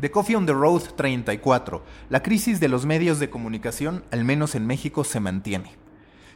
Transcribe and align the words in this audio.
The 0.00 0.10
Coffee 0.10 0.34
on 0.34 0.46
the 0.46 0.54
Road 0.54 0.80
34. 0.96 1.84
La 2.08 2.22
crisis 2.22 2.58
de 2.58 2.68
los 2.68 2.86
medios 2.86 3.18
de 3.18 3.28
comunicación, 3.28 4.02
al 4.10 4.24
menos 4.24 4.54
en 4.54 4.66
México, 4.66 5.04
se 5.04 5.20
mantiene. 5.20 5.72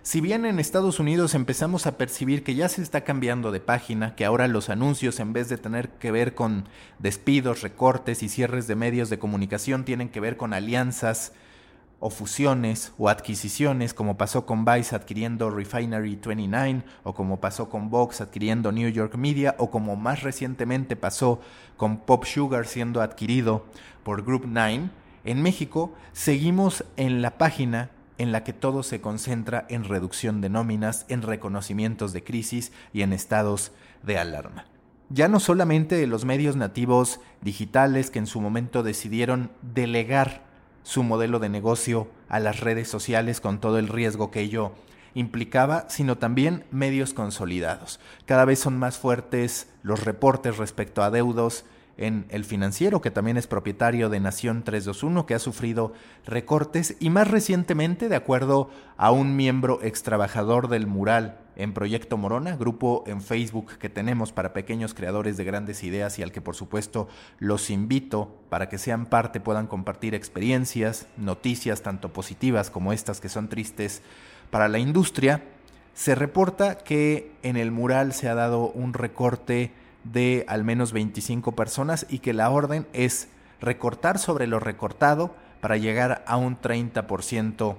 Si 0.02 0.20
bien 0.20 0.44
en 0.44 0.58
Estados 0.58 1.00
Unidos 1.00 1.34
empezamos 1.34 1.86
a 1.86 1.96
percibir 1.96 2.44
que 2.44 2.54
ya 2.54 2.68
se 2.68 2.82
está 2.82 3.04
cambiando 3.04 3.52
de 3.52 3.60
página, 3.60 4.16
que 4.16 4.26
ahora 4.26 4.48
los 4.48 4.68
anuncios 4.68 5.18
en 5.18 5.32
vez 5.32 5.48
de 5.48 5.56
tener 5.56 5.88
que 5.88 6.10
ver 6.10 6.34
con 6.34 6.68
despidos, 6.98 7.62
recortes 7.62 8.22
y 8.22 8.28
cierres 8.28 8.66
de 8.66 8.74
medios 8.74 9.08
de 9.08 9.18
comunicación 9.18 9.86
tienen 9.86 10.10
que 10.10 10.20
ver 10.20 10.36
con 10.36 10.52
alianzas 10.52 11.32
o 12.06 12.10
fusiones 12.10 12.92
o 12.98 13.08
adquisiciones, 13.08 13.94
como 13.94 14.18
pasó 14.18 14.44
con 14.44 14.66
Vice 14.66 14.94
adquiriendo 14.94 15.48
Refinery 15.48 16.16
29, 16.22 16.82
o 17.02 17.14
como 17.14 17.40
pasó 17.40 17.70
con 17.70 17.88
Vox 17.88 18.20
adquiriendo 18.20 18.72
New 18.72 18.90
York 18.90 19.14
Media, 19.14 19.56
o 19.58 19.70
como 19.70 19.96
más 19.96 20.22
recientemente 20.22 20.96
pasó 20.96 21.40
con 21.78 21.96
Pop 21.96 22.26
Sugar 22.26 22.66
siendo 22.66 23.00
adquirido 23.00 23.64
por 24.02 24.22
Group 24.22 24.44
9, 24.46 24.90
en 25.24 25.40
México 25.40 25.94
seguimos 26.12 26.84
en 26.98 27.22
la 27.22 27.38
página 27.38 27.88
en 28.18 28.32
la 28.32 28.44
que 28.44 28.52
todo 28.52 28.82
se 28.82 29.00
concentra 29.00 29.64
en 29.70 29.84
reducción 29.84 30.42
de 30.42 30.50
nóminas, 30.50 31.06
en 31.08 31.22
reconocimientos 31.22 32.12
de 32.12 32.22
crisis 32.22 32.70
y 32.92 33.00
en 33.00 33.14
estados 33.14 33.72
de 34.02 34.18
alarma. 34.18 34.66
Ya 35.08 35.28
no 35.28 35.40
solamente 35.40 36.06
los 36.06 36.26
medios 36.26 36.54
nativos 36.54 37.20
digitales 37.40 38.10
que 38.10 38.18
en 38.18 38.26
su 38.26 38.42
momento 38.42 38.82
decidieron 38.82 39.50
delegar 39.62 40.52
su 40.84 41.02
modelo 41.02 41.40
de 41.40 41.48
negocio 41.48 42.06
a 42.28 42.38
las 42.38 42.60
redes 42.60 42.86
sociales 42.86 43.40
con 43.40 43.58
todo 43.58 43.78
el 43.78 43.88
riesgo 43.88 44.30
que 44.30 44.40
ello 44.40 44.72
implicaba, 45.14 45.86
sino 45.88 46.18
también 46.18 46.64
medios 46.70 47.14
consolidados. 47.14 47.98
Cada 48.26 48.44
vez 48.44 48.60
son 48.60 48.78
más 48.78 48.98
fuertes 48.98 49.68
los 49.82 50.04
reportes 50.04 50.58
respecto 50.58 51.02
a 51.02 51.10
deudos 51.10 51.64
en 51.96 52.26
el 52.28 52.44
financiero, 52.44 53.00
que 53.00 53.10
también 53.10 53.36
es 53.36 53.46
propietario 53.46 54.08
de 54.08 54.20
Nación 54.20 54.64
321, 54.64 55.26
que 55.26 55.34
ha 55.34 55.38
sufrido 55.38 55.92
recortes 56.24 56.96
y 57.00 57.10
más 57.10 57.30
recientemente, 57.30 58.08
de 58.08 58.16
acuerdo 58.16 58.70
a 58.96 59.10
un 59.10 59.36
miembro 59.36 59.80
extrabajador 59.82 60.68
del 60.68 60.86
mural 60.86 61.38
en 61.56 61.72
Proyecto 61.72 62.16
Morona, 62.16 62.56
grupo 62.56 63.04
en 63.06 63.20
Facebook 63.20 63.78
que 63.78 63.88
tenemos 63.88 64.32
para 64.32 64.52
pequeños 64.52 64.94
creadores 64.94 65.36
de 65.36 65.44
grandes 65.44 65.84
ideas 65.84 66.18
y 66.18 66.22
al 66.22 66.32
que 66.32 66.40
por 66.40 66.56
supuesto 66.56 67.08
los 67.38 67.70
invito 67.70 68.34
para 68.48 68.68
que 68.68 68.78
sean 68.78 69.06
parte, 69.06 69.40
puedan 69.40 69.66
compartir 69.66 70.14
experiencias, 70.14 71.06
noticias 71.16 71.82
tanto 71.82 72.12
positivas 72.12 72.70
como 72.70 72.92
estas 72.92 73.20
que 73.20 73.28
son 73.28 73.48
tristes 73.48 74.02
para 74.50 74.68
la 74.68 74.78
industria, 74.78 75.42
se 75.94 76.16
reporta 76.16 76.78
que 76.78 77.32
en 77.42 77.56
el 77.56 77.70
mural 77.70 78.12
se 78.12 78.28
ha 78.28 78.34
dado 78.34 78.68
un 78.70 78.94
recorte 78.94 79.72
de 80.04 80.44
al 80.48 80.64
menos 80.64 80.92
25 80.92 81.52
personas 81.52 82.06
y 82.08 82.18
que 82.20 82.32
la 82.32 82.50
orden 82.50 82.86
es 82.92 83.28
recortar 83.60 84.18
sobre 84.18 84.46
lo 84.46 84.60
recortado 84.60 85.34
para 85.60 85.76
llegar 85.76 86.24
a 86.26 86.36
un 86.36 86.60
30% 86.60 87.76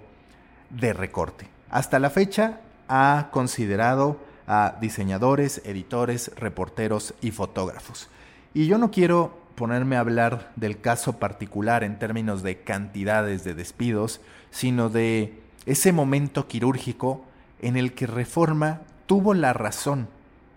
de 0.71 0.93
recorte. 0.93 1.47
Hasta 1.69 1.99
la 1.99 2.09
fecha 2.09 2.59
ha 2.87 3.29
considerado 3.31 4.17
a 4.47 4.75
diseñadores, 4.81 5.61
editores, 5.65 6.31
reporteros 6.35 7.13
y 7.21 7.31
fotógrafos. 7.31 8.09
Y 8.53 8.67
yo 8.67 8.77
no 8.77 8.91
quiero 8.91 9.37
ponerme 9.55 9.95
a 9.95 10.01
hablar 10.01 10.51
del 10.55 10.79
caso 10.81 11.17
particular 11.19 11.83
en 11.83 11.97
términos 11.97 12.43
de 12.43 12.59
cantidades 12.61 13.43
de 13.43 13.53
despidos, 13.53 14.21
sino 14.51 14.89
de 14.89 15.39
ese 15.65 15.93
momento 15.93 16.47
quirúrgico 16.47 17.25
en 17.61 17.77
el 17.77 17.93
que 17.93 18.07
Reforma 18.07 18.81
tuvo 19.05 19.33
la 19.33 19.53
razón 19.53 20.07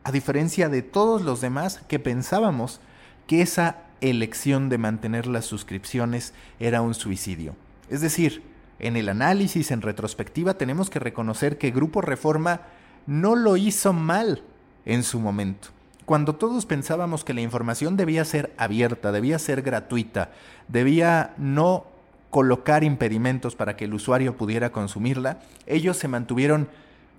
a 0.04 0.12
diferencia 0.12 0.68
de 0.68 0.82
todos 0.82 1.22
los 1.22 1.40
demás 1.40 1.80
que 1.88 1.98
pensábamos 1.98 2.80
que 3.26 3.42
esa 3.42 3.76
elección 4.00 4.68
de 4.68 4.78
mantener 4.78 5.26
las 5.26 5.44
suscripciones 5.44 6.32
era 6.58 6.82
un 6.82 6.94
suicidio. 6.94 7.54
Es 7.90 8.00
decir, 8.00 8.42
en 8.78 8.96
el 8.96 9.08
análisis, 9.08 9.70
en 9.70 9.82
retrospectiva, 9.82 10.54
tenemos 10.54 10.88
que 10.90 10.98
reconocer 10.98 11.58
que 11.58 11.70
Grupo 11.70 12.00
Reforma 12.00 12.62
no 13.06 13.34
lo 13.36 13.56
hizo 13.56 13.92
mal 13.92 14.42
en 14.84 15.02
su 15.02 15.18
momento. 15.18 15.68
Cuando 16.04 16.36
todos 16.36 16.64
pensábamos 16.64 17.24
que 17.24 17.34
la 17.34 17.40
información 17.40 17.96
debía 17.96 18.24
ser 18.24 18.54
abierta, 18.56 19.12
debía 19.12 19.38
ser 19.38 19.62
gratuita, 19.62 20.30
debía 20.68 21.34
no 21.36 21.86
colocar 22.30 22.84
impedimentos 22.84 23.56
para 23.56 23.76
que 23.76 23.84
el 23.86 23.94
usuario 23.94 24.36
pudiera 24.36 24.70
consumirla, 24.70 25.40
ellos 25.66 25.96
se 25.96 26.08
mantuvieron 26.08 26.68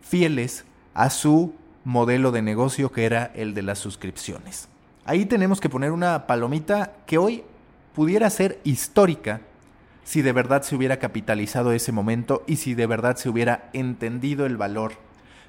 fieles 0.01 0.65
a 0.93 1.09
su 1.09 1.53
modelo 1.83 2.31
de 2.31 2.41
negocio 2.41 2.91
que 2.91 3.05
era 3.05 3.31
el 3.35 3.53
de 3.53 3.61
las 3.61 3.79
suscripciones. 3.79 4.67
Ahí 5.05 5.25
tenemos 5.25 5.59
que 5.59 5.69
poner 5.69 5.91
una 5.91 6.27
palomita 6.27 6.93
que 7.05 7.17
hoy 7.17 7.43
pudiera 7.93 8.29
ser 8.29 8.59
histórica 8.63 9.41
si 10.03 10.21
de 10.21 10.31
verdad 10.31 10.63
se 10.63 10.75
hubiera 10.75 10.97
capitalizado 10.97 11.71
ese 11.71 11.91
momento 11.91 12.43
y 12.47 12.57
si 12.57 12.73
de 12.73 12.87
verdad 12.87 13.15
se 13.17 13.29
hubiera 13.29 13.69
entendido 13.73 14.45
el 14.45 14.57
valor 14.57 14.93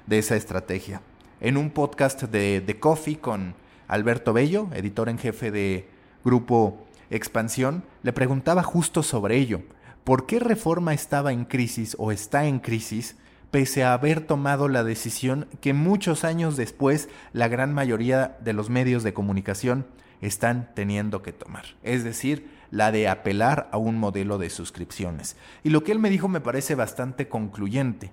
de 0.07 0.19
esa 0.19 0.35
estrategia. 0.35 1.01
En 1.39 1.57
un 1.57 1.71
podcast 1.71 2.23
de 2.23 2.61
The 2.65 2.79
Coffee 2.79 3.17
con 3.17 3.55
Alberto 3.87 4.33
Bello, 4.33 4.67
editor 4.73 5.09
en 5.09 5.17
jefe 5.17 5.51
de 5.51 5.89
Grupo 6.23 6.85
Expansión, 7.09 7.83
le 8.03 8.13
preguntaba 8.13 8.63
justo 8.63 9.03
sobre 9.03 9.37
ello. 9.37 9.61
¿Por 10.03 10.25
qué 10.25 10.39
Reforma 10.39 10.93
estaba 10.93 11.31
en 11.31 11.45
crisis 11.45 11.95
o 11.99 12.11
está 12.11 12.45
en 12.45 12.59
crisis 12.59 13.15
pese 13.51 13.83
a 13.83 13.93
haber 13.93 14.21
tomado 14.21 14.69
la 14.69 14.83
decisión 14.83 15.47
que 15.59 15.73
muchos 15.73 16.23
años 16.23 16.55
después 16.55 17.09
la 17.33 17.49
gran 17.49 17.73
mayoría 17.73 18.37
de 18.39 18.53
los 18.53 18.69
medios 18.69 19.03
de 19.03 19.13
comunicación 19.13 19.85
están 20.21 20.69
teniendo 20.73 21.21
que 21.21 21.33
tomar, 21.33 21.65
es 21.83 22.03
decir, 22.03 22.49
la 22.69 22.91
de 22.91 23.09
apelar 23.09 23.69
a 23.71 23.77
un 23.77 23.97
modelo 23.97 24.37
de 24.37 24.49
suscripciones. 24.49 25.35
Y 25.63 25.69
lo 25.69 25.83
que 25.83 25.91
él 25.91 25.99
me 25.99 26.09
dijo 26.09 26.29
me 26.29 26.39
parece 26.39 26.75
bastante 26.75 27.27
concluyente. 27.27 28.11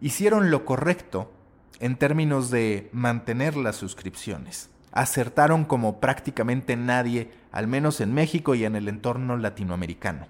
Hicieron 0.00 0.50
lo 0.50 0.64
correcto 0.64 1.30
en 1.78 1.96
términos 1.96 2.50
de 2.50 2.88
mantener 2.92 3.56
las 3.56 3.76
suscripciones. 3.76 4.70
Acertaron 4.92 5.64
como 5.64 6.00
prácticamente 6.00 6.76
nadie, 6.76 7.30
al 7.52 7.68
menos 7.68 8.00
en 8.00 8.12
México 8.12 8.54
y 8.54 8.64
en 8.64 8.76
el 8.76 8.88
entorno 8.88 9.36
latinoamericano. 9.36 10.26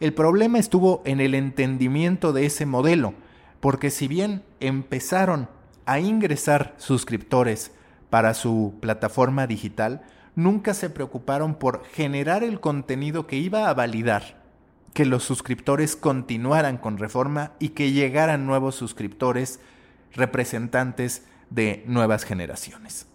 El 0.00 0.12
problema 0.12 0.58
estuvo 0.58 1.02
en 1.04 1.20
el 1.20 1.34
entendimiento 1.34 2.32
de 2.32 2.46
ese 2.46 2.66
modelo, 2.66 3.14
porque 3.64 3.90
si 3.90 4.08
bien 4.08 4.42
empezaron 4.60 5.48
a 5.86 5.98
ingresar 5.98 6.74
suscriptores 6.76 7.70
para 8.10 8.34
su 8.34 8.74
plataforma 8.82 9.46
digital, 9.46 10.02
nunca 10.34 10.74
se 10.74 10.90
preocuparon 10.90 11.54
por 11.54 11.82
generar 11.86 12.44
el 12.44 12.60
contenido 12.60 13.26
que 13.26 13.36
iba 13.36 13.70
a 13.70 13.72
validar 13.72 14.42
que 14.92 15.06
los 15.06 15.24
suscriptores 15.24 15.96
continuaran 15.96 16.76
con 16.76 16.98
reforma 16.98 17.52
y 17.58 17.70
que 17.70 17.92
llegaran 17.92 18.44
nuevos 18.44 18.74
suscriptores 18.74 19.60
representantes 20.12 21.22
de 21.48 21.84
nuevas 21.86 22.24
generaciones. 22.24 23.06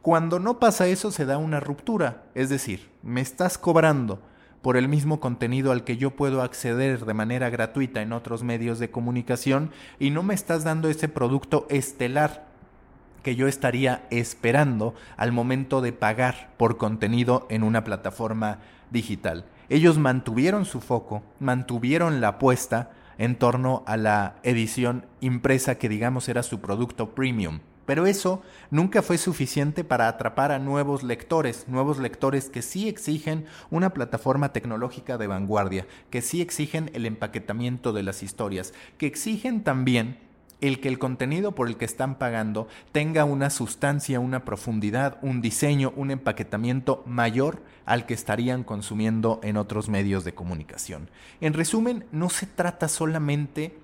Cuando 0.00 0.38
no 0.38 0.60
pasa 0.60 0.86
eso 0.86 1.10
se 1.10 1.24
da 1.24 1.38
una 1.38 1.58
ruptura, 1.58 2.22
es 2.36 2.50
decir, 2.50 2.88
me 3.02 3.20
estás 3.20 3.58
cobrando 3.58 4.22
por 4.62 4.76
el 4.76 4.88
mismo 4.88 5.20
contenido 5.20 5.72
al 5.72 5.84
que 5.84 5.96
yo 5.96 6.10
puedo 6.10 6.42
acceder 6.42 7.04
de 7.04 7.14
manera 7.14 7.50
gratuita 7.50 8.02
en 8.02 8.12
otros 8.12 8.42
medios 8.42 8.78
de 8.78 8.90
comunicación 8.90 9.70
y 9.98 10.10
no 10.10 10.22
me 10.22 10.34
estás 10.34 10.64
dando 10.64 10.88
ese 10.88 11.08
producto 11.08 11.66
estelar 11.70 12.46
que 13.22 13.36
yo 13.36 13.46
estaría 13.46 14.06
esperando 14.10 14.94
al 15.16 15.32
momento 15.32 15.80
de 15.80 15.92
pagar 15.92 16.50
por 16.56 16.76
contenido 16.76 17.46
en 17.50 17.62
una 17.62 17.84
plataforma 17.84 18.58
digital. 18.90 19.44
Ellos 19.68 19.98
mantuvieron 19.98 20.64
su 20.64 20.80
foco, 20.80 21.22
mantuvieron 21.40 22.20
la 22.20 22.28
apuesta 22.28 22.90
en 23.18 23.36
torno 23.36 23.82
a 23.86 23.96
la 23.96 24.36
edición 24.44 25.04
impresa 25.20 25.74
que 25.76 25.88
digamos 25.88 26.28
era 26.28 26.42
su 26.42 26.60
producto 26.60 27.10
premium. 27.14 27.60
Pero 27.88 28.04
eso 28.04 28.42
nunca 28.70 29.00
fue 29.00 29.16
suficiente 29.16 29.82
para 29.82 30.08
atrapar 30.08 30.52
a 30.52 30.58
nuevos 30.58 31.02
lectores, 31.02 31.64
nuevos 31.68 31.98
lectores 31.98 32.50
que 32.50 32.60
sí 32.60 32.86
exigen 32.86 33.46
una 33.70 33.94
plataforma 33.94 34.52
tecnológica 34.52 35.16
de 35.16 35.26
vanguardia, 35.26 35.86
que 36.10 36.20
sí 36.20 36.42
exigen 36.42 36.90
el 36.92 37.06
empaquetamiento 37.06 37.94
de 37.94 38.02
las 38.02 38.22
historias, 38.22 38.74
que 38.98 39.06
exigen 39.06 39.64
también 39.64 40.18
el 40.60 40.80
que 40.80 40.88
el 40.88 40.98
contenido 40.98 41.54
por 41.54 41.66
el 41.66 41.78
que 41.78 41.86
están 41.86 42.16
pagando 42.16 42.68
tenga 42.92 43.24
una 43.24 43.48
sustancia, 43.48 44.20
una 44.20 44.44
profundidad, 44.44 45.16
un 45.22 45.40
diseño, 45.40 45.94
un 45.96 46.10
empaquetamiento 46.10 47.02
mayor 47.06 47.62
al 47.86 48.04
que 48.04 48.12
estarían 48.12 48.64
consumiendo 48.64 49.40
en 49.42 49.56
otros 49.56 49.88
medios 49.88 50.24
de 50.24 50.34
comunicación. 50.34 51.08
En 51.40 51.54
resumen, 51.54 52.04
no 52.12 52.28
se 52.28 52.44
trata 52.44 52.86
solamente 52.86 53.78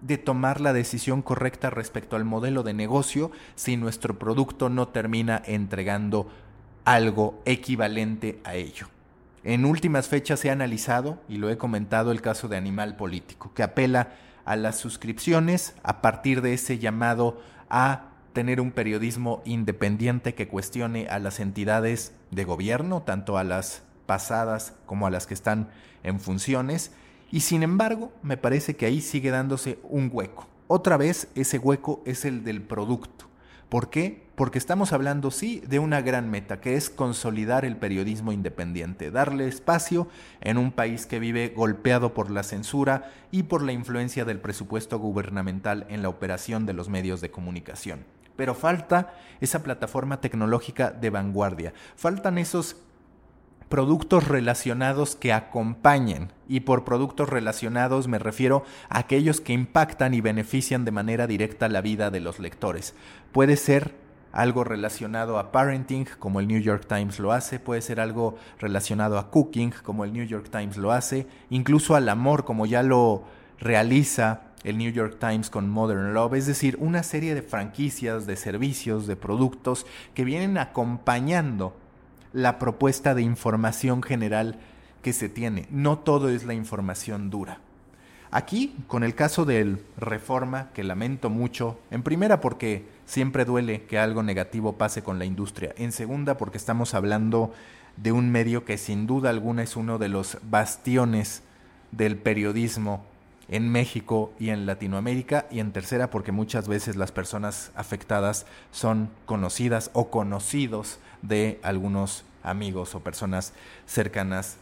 de 0.00 0.18
tomar 0.18 0.60
la 0.60 0.72
decisión 0.72 1.22
correcta 1.22 1.70
respecto 1.70 2.16
al 2.16 2.24
modelo 2.24 2.62
de 2.62 2.74
negocio 2.74 3.30
si 3.54 3.76
nuestro 3.76 4.18
producto 4.18 4.68
no 4.68 4.88
termina 4.88 5.42
entregando 5.44 6.28
algo 6.84 7.40
equivalente 7.44 8.40
a 8.44 8.54
ello. 8.54 8.88
En 9.42 9.64
últimas 9.64 10.08
fechas 10.08 10.44
he 10.44 10.50
analizado, 10.50 11.18
y 11.28 11.36
lo 11.36 11.48
he 11.48 11.56
comentado, 11.56 12.12
el 12.12 12.20
caso 12.20 12.48
de 12.48 12.56
Animal 12.56 12.96
Político, 12.96 13.52
que 13.54 13.62
apela 13.62 14.12
a 14.44 14.56
las 14.56 14.78
suscripciones 14.78 15.74
a 15.82 16.02
partir 16.02 16.42
de 16.42 16.52
ese 16.52 16.78
llamado 16.78 17.40
a 17.70 18.10
tener 18.32 18.60
un 18.60 18.70
periodismo 18.70 19.42
independiente 19.44 20.34
que 20.34 20.48
cuestione 20.48 21.08
a 21.08 21.18
las 21.18 21.40
entidades 21.40 22.14
de 22.30 22.44
gobierno, 22.44 23.02
tanto 23.02 23.38
a 23.38 23.44
las 23.44 23.82
pasadas 24.06 24.74
como 24.86 25.06
a 25.06 25.10
las 25.10 25.26
que 25.26 25.34
están 25.34 25.68
en 26.02 26.20
funciones. 26.20 26.92
Y 27.30 27.40
sin 27.40 27.62
embargo, 27.62 28.12
me 28.22 28.36
parece 28.36 28.76
que 28.76 28.86
ahí 28.86 29.00
sigue 29.00 29.30
dándose 29.30 29.78
un 29.84 30.10
hueco. 30.12 30.48
Otra 30.66 30.96
vez, 30.96 31.28
ese 31.34 31.58
hueco 31.58 32.02
es 32.04 32.24
el 32.24 32.44
del 32.44 32.62
producto. 32.62 33.26
¿Por 33.68 33.88
qué? 33.88 34.26
Porque 34.34 34.58
estamos 34.58 34.92
hablando, 34.92 35.30
sí, 35.30 35.62
de 35.68 35.78
una 35.78 36.00
gran 36.00 36.28
meta, 36.28 36.60
que 36.60 36.74
es 36.74 36.90
consolidar 36.90 37.64
el 37.64 37.76
periodismo 37.76 38.32
independiente, 38.32 39.12
darle 39.12 39.46
espacio 39.46 40.08
en 40.40 40.58
un 40.58 40.72
país 40.72 41.06
que 41.06 41.20
vive 41.20 41.52
golpeado 41.54 42.14
por 42.14 42.32
la 42.32 42.42
censura 42.42 43.12
y 43.30 43.44
por 43.44 43.62
la 43.62 43.70
influencia 43.70 44.24
del 44.24 44.40
presupuesto 44.40 44.98
gubernamental 44.98 45.86
en 45.88 46.02
la 46.02 46.08
operación 46.08 46.66
de 46.66 46.72
los 46.72 46.88
medios 46.88 47.20
de 47.20 47.30
comunicación. 47.30 48.04
Pero 48.34 48.56
falta 48.56 49.14
esa 49.40 49.62
plataforma 49.62 50.20
tecnológica 50.20 50.90
de 50.90 51.10
vanguardia, 51.10 51.72
faltan 51.94 52.38
esos 52.38 52.76
productos 53.70 54.26
relacionados 54.26 55.16
que 55.16 55.32
acompañen. 55.32 56.32
Y 56.48 56.60
por 56.60 56.84
productos 56.84 57.30
relacionados 57.30 58.08
me 58.08 58.18
refiero 58.18 58.64
a 58.90 58.98
aquellos 58.98 59.40
que 59.40 59.54
impactan 59.54 60.12
y 60.12 60.20
benefician 60.20 60.84
de 60.84 60.90
manera 60.90 61.26
directa 61.26 61.68
la 61.68 61.80
vida 61.80 62.10
de 62.10 62.20
los 62.20 62.40
lectores. 62.40 62.94
Puede 63.32 63.56
ser 63.56 63.94
algo 64.32 64.64
relacionado 64.64 65.38
a 65.38 65.52
parenting, 65.52 66.06
como 66.18 66.40
el 66.40 66.48
New 66.48 66.60
York 66.60 66.86
Times 66.88 67.20
lo 67.20 67.32
hace, 67.32 67.60
puede 67.60 67.80
ser 67.80 68.00
algo 68.00 68.36
relacionado 68.58 69.18
a 69.18 69.30
cooking, 69.30 69.72
como 69.84 70.04
el 70.04 70.12
New 70.12 70.24
York 70.24 70.50
Times 70.50 70.76
lo 70.76 70.92
hace, 70.92 71.26
incluso 71.48 71.94
al 71.94 72.08
amor, 72.08 72.44
como 72.44 72.66
ya 72.66 72.82
lo 72.82 73.24
realiza 73.60 74.42
el 74.64 74.78
New 74.78 74.92
York 74.92 75.18
Times 75.20 75.48
con 75.48 75.70
Modern 75.70 76.12
Love, 76.12 76.34
es 76.34 76.46
decir, 76.46 76.76
una 76.80 77.02
serie 77.02 77.34
de 77.36 77.42
franquicias, 77.42 78.26
de 78.26 78.36
servicios, 78.36 79.06
de 79.06 79.16
productos 79.16 79.86
que 80.14 80.24
vienen 80.24 80.58
acompañando 80.58 81.79
la 82.32 82.58
propuesta 82.58 83.14
de 83.14 83.22
información 83.22 84.02
general 84.02 84.58
que 85.02 85.12
se 85.12 85.28
tiene. 85.28 85.66
No 85.70 85.98
todo 85.98 86.28
es 86.28 86.44
la 86.44 86.54
información 86.54 87.30
dura. 87.30 87.58
Aquí, 88.30 88.76
con 88.86 89.02
el 89.02 89.16
caso 89.16 89.44
del 89.44 89.82
Reforma, 89.96 90.68
que 90.72 90.84
lamento 90.84 91.30
mucho, 91.30 91.80
en 91.90 92.04
primera 92.04 92.40
porque 92.40 92.84
siempre 93.04 93.44
duele 93.44 93.82
que 93.82 93.98
algo 93.98 94.22
negativo 94.22 94.74
pase 94.74 95.02
con 95.02 95.18
la 95.18 95.24
industria, 95.24 95.74
en 95.76 95.90
segunda 95.90 96.36
porque 96.36 96.58
estamos 96.58 96.94
hablando 96.94 97.52
de 97.96 98.12
un 98.12 98.30
medio 98.30 98.64
que 98.64 98.78
sin 98.78 99.08
duda 99.08 99.30
alguna 99.30 99.64
es 99.64 99.74
uno 99.74 99.98
de 99.98 100.08
los 100.08 100.38
bastiones 100.48 101.42
del 101.90 102.16
periodismo 102.16 103.04
en 103.50 103.68
México 103.68 104.32
y 104.38 104.50
en 104.50 104.64
Latinoamérica, 104.64 105.46
y 105.50 105.58
en 105.58 105.72
tercera 105.72 106.08
porque 106.08 106.32
muchas 106.32 106.68
veces 106.68 106.96
las 106.96 107.12
personas 107.12 107.72
afectadas 107.74 108.46
son 108.70 109.10
conocidas 109.26 109.90
o 109.92 110.08
conocidos 110.08 111.00
de 111.20 111.58
algunos 111.62 112.24
amigos 112.42 112.94
o 112.94 113.00
personas 113.00 113.52
cercanas 113.86 114.56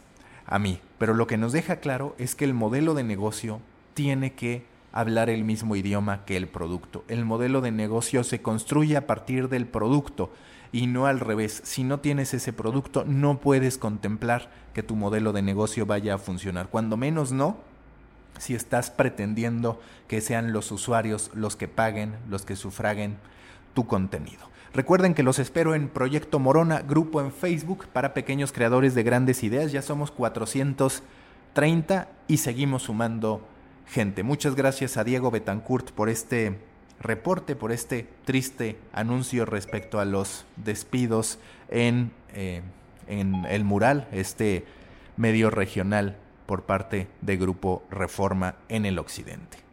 a 0.45 0.59
mí. 0.59 0.81
Pero 0.97 1.13
lo 1.13 1.27
que 1.27 1.37
nos 1.37 1.53
deja 1.53 1.77
claro 1.77 2.15
es 2.17 2.35
que 2.35 2.45
el 2.45 2.53
modelo 2.55 2.95
de 2.95 3.03
negocio 3.03 3.61
tiene 3.93 4.33
que 4.33 4.65
hablar 4.91 5.29
el 5.29 5.43
mismo 5.43 5.75
idioma 5.75 6.25
que 6.25 6.35
el 6.35 6.47
producto. 6.47 7.05
El 7.07 7.25
modelo 7.25 7.61
de 7.61 7.71
negocio 7.71 8.23
se 8.23 8.41
construye 8.41 8.97
a 8.97 9.05
partir 9.05 9.49
del 9.49 9.67
producto 9.67 10.31
y 10.71 10.87
no 10.87 11.05
al 11.05 11.19
revés. 11.19 11.61
Si 11.63 11.83
no 11.83 11.99
tienes 11.99 12.33
ese 12.33 12.53
producto, 12.53 13.05
no 13.05 13.39
puedes 13.39 13.77
contemplar 13.77 14.49
que 14.73 14.81
tu 14.81 14.95
modelo 14.95 15.31
de 15.31 15.43
negocio 15.43 15.85
vaya 15.85 16.15
a 16.15 16.17
funcionar. 16.17 16.69
Cuando 16.69 16.97
menos 16.97 17.31
no, 17.31 17.57
si 18.39 18.55
estás 18.55 18.89
pretendiendo 18.89 19.79
que 20.07 20.21
sean 20.21 20.51
los 20.53 20.71
usuarios 20.71 21.29
los 21.35 21.55
que 21.55 21.67
paguen, 21.67 22.15
los 22.27 22.43
que 22.43 22.55
sufraguen 22.55 23.17
tu 23.75 23.85
contenido. 23.85 24.49
Recuerden 24.73 25.13
que 25.13 25.23
los 25.23 25.39
espero 25.39 25.75
en 25.75 25.89
Proyecto 25.89 26.39
Morona, 26.39 26.81
grupo 26.81 27.21
en 27.21 27.31
Facebook 27.31 27.87
para 27.91 28.13
pequeños 28.13 28.51
creadores 28.51 28.95
de 28.95 29.03
grandes 29.03 29.43
ideas. 29.43 29.71
Ya 29.71 29.81
somos 29.81 30.11
430 30.11 32.07
y 32.27 32.37
seguimos 32.37 32.83
sumando 32.83 33.45
gente. 33.87 34.23
Muchas 34.23 34.55
gracias 34.55 34.97
a 34.97 35.03
Diego 35.03 35.31
Betancourt 35.31 35.91
por 35.91 36.09
este 36.09 36.59
reporte, 36.99 37.55
por 37.55 37.71
este 37.71 38.07
triste 38.25 38.77
anuncio 38.93 39.45
respecto 39.45 39.99
a 39.99 40.05
los 40.05 40.45
despidos 40.55 41.39
en, 41.69 42.11
eh, 42.33 42.61
en 43.07 43.45
el 43.45 43.63
mural, 43.63 44.07
este 44.11 44.65
medio 45.17 45.49
regional 45.49 46.17
por 46.49 46.63
parte 46.63 47.07
de 47.21 47.37
Grupo 47.37 47.83
Reforma 47.91 48.55
en 48.69 48.87
el 48.87 48.97
Occidente. 48.97 49.68